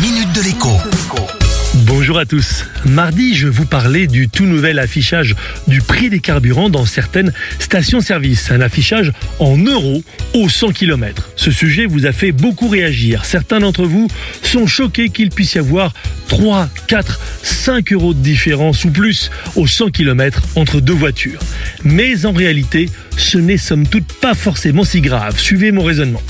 [0.00, 0.68] minute de l'écho.
[1.86, 2.64] Bonjour à tous.
[2.84, 5.34] Mardi, je vous parlais du tout nouvel affichage
[5.66, 8.50] du prix des carburants dans certaines stations-service.
[8.52, 10.02] Un affichage en euros
[10.34, 11.27] au 100 km.
[11.38, 13.24] Ce sujet vous a fait beaucoup réagir.
[13.24, 14.08] Certains d'entre vous
[14.42, 15.94] sont choqués qu'il puisse y avoir
[16.26, 21.38] 3, 4, 5 euros de différence ou plus au 100 km entre deux voitures.
[21.84, 25.38] Mais en réalité, ce n'est somme toute pas forcément si grave.
[25.38, 26.22] Suivez mon raisonnement.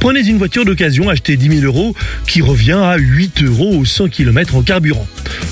[0.00, 1.94] Prenez une voiture d'occasion achetée 10 000 euros
[2.26, 5.06] qui revient à 8 euros au 100 km en carburant.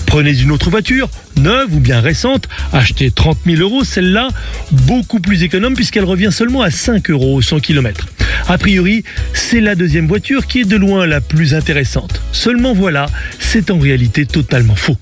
[0.06, 4.28] Prenez une autre voiture, neuve ou bien récente, achetée 30 000 euros, celle-là
[4.70, 8.06] beaucoup plus économe puisqu'elle revient seulement à 5 euros au 100 km.
[8.46, 12.20] A priori, c'est la deuxième voiture qui est de loin la plus intéressante.
[12.30, 13.06] Seulement voilà,
[13.38, 14.98] c'est en réalité totalement faux.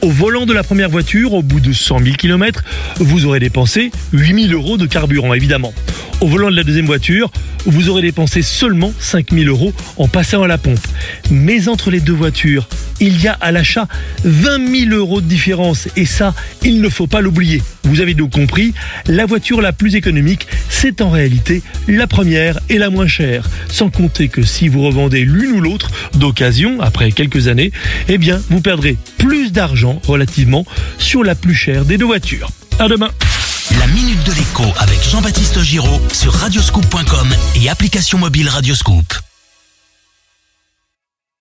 [0.00, 2.64] Au volant de la première voiture, au bout de 100 000 km,
[2.96, 5.74] vous aurez dépensé 8 000 euros de carburant évidemment.
[6.22, 7.30] Au volant de la deuxième voiture,
[7.66, 10.80] vous aurez dépensé seulement 5000 euros en passant à la pompe.
[11.30, 12.68] Mais entre les deux voitures,
[13.00, 13.86] il y a à l'achat
[14.24, 15.88] 20 000 euros de différence.
[15.96, 17.62] Et ça, il ne faut pas l'oublier.
[17.84, 18.72] Vous avez donc compris,
[19.06, 20.46] la voiture la plus économique,
[20.78, 23.48] c'est en réalité la première et la moins chère.
[23.68, 27.72] Sans compter que si vous revendez l'une ou l'autre d'occasion après quelques années,
[28.08, 30.66] eh bien, vous perdrez plus d'argent relativement
[30.98, 32.50] sur la plus chère des deux voitures.
[32.78, 33.10] À demain!
[33.78, 37.28] La minute de l'écho avec Jean-Baptiste Giraud sur radioscoop.com
[37.60, 39.25] et application mobile Radioscoop.